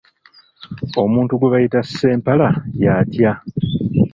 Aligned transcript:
Omuntu 1.03 1.33
gwe 1.35 1.47
bayita 1.53 1.81
Ssempala 1.85 2.49
y'atya? 2.83 3.31